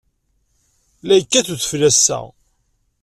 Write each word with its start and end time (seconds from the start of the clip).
La 1.05 1.13
yekkat 1.15 1.47
udfel 1.53 1.81
ass-a. 1.89 2.19